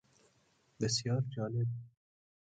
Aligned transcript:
بسیار 0.79 1.23
جالب 1.29 1.67